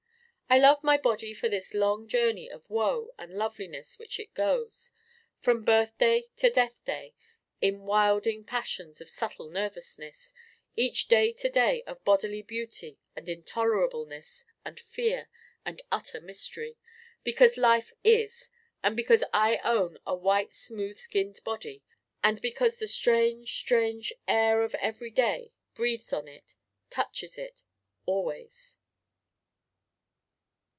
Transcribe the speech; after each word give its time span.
I 0.53 0.57
love 0.59 0.83
my 0.83 0.97
Body 0.97 1.33
for 1.33 1.47
this 1.47 1.73
long 1.73 2.09
journey 2.09 2.51
of 2.51 2.69
woe 2.69 3.13
and 3.17 3.31
loveliness 3.31 3.97
which 3.97 4.19
it 4.19 4.33
goes, 4.33 4.91
from 5.39 5.63
Birthday 5.63 6.23
to 6.35 6.49
Death 6.49 6.83
day, 6.83 7.13
in 7.61 7.83
wilding 7.83 8.43
passions 8.43 8.99
of 8.99 9.09
subtle 9.09 9.47
nervousness: 9.49 10.33
each 10.75 11.07
day 11.07 11.33
a 11.45 11.49
day 11.49 11.83
of 11.83 12.03
bodily 12.03 12.41
beauty 12.41 12.99
and 13.15 13.29
intolerableness 13.29 14.43
and 14.65 14.77
fear 14.77 15.29
and 15.65 15.81
utter 15.89 16.19
mystery: 16.19 16.75
because 17.23 17.55
life 17.55 17.93
is, 18.03 18.49
and 18.83 18.97
because 18.97 19.23
I 19.31 19.59
own 19.63 19.99
a 20.05 20.15
white 20.15 20.53
smooth 20.53 20.97
skinned 20.97 21.39
Body, 21.45 21.81
and 22.21 22.41
because 22.41 22.77
the 22.77 22.89
strange, 22.89 23.57
strange 23.57 24.11
Air 24.27 24.63
of 24.63 24.75
Everyday 24.75 25.53
breathes 25.75 26.11
on 26.11 26.27
it 26.27 26.55
touches 26.89 27.37
it 27.37 27.63
always! 28.05 28.77